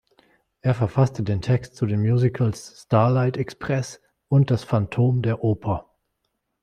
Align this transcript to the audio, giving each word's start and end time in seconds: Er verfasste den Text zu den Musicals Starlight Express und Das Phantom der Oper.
Er 0.61 0.73
verfasste 0.73 1.21
den 1.21 1.43
Text 1.43 1.75
zu 1.75 1.85
den 1.85 2.01
Musicals 2.01 2.85
Starlight 2.85 3.37
Express 3.37 4.01
und 4.29 4.49
Das 4.49 4.63
Phantom 4.63 5.21
der 5.21 5.43
Oper. 5.43 5.91